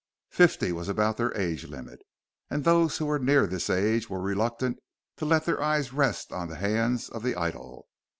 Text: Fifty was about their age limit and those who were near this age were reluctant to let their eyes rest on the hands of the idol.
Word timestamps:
Fifty 0.31 0.71
was 0.71 0.89
about 0.89 1.17
their 1.17 1.31
age 1.37 1.67
limit 1.67 2.01
and 2.49 2.63
those 2.63 2.97
who 2.97 3.05
were 3.05 3.19
near 3.19 3.45
this 3.45 3.69
age 3.69 4.09
were 4.09 4.19
reluctant 4.19 4.79
to 5.17 5.25
let 5.25 5.45
their 5.45 5.61
eyes 5.61 5.93
rest 5.93 6.31
on 6.31 6.47
the 6.47 6.55
hands 6.55 7.07
of 7.07 7.21
the 7.21 7.35
idol. 7.35 7.87